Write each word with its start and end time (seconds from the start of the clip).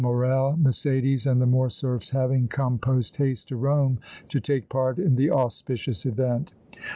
Morrel, 0.03 0.57
Mercédès 0.59 1.29
and 1.31 1.39
the 1.39 1.45
Morcerfs 1.45 2.09
having 2.09 2.47
come 2.47 2.79
post 2.79 3.17
haste 3.17 3.49
to 3.49 3.55
Rome 3.55 3.99
to 4.29 4.39
take 4.39 4.67
part 4.67 4.97
in 4.97 5.15
the 5.15 5.29
auspicious 5.29 6.07
event. 6.07 6.53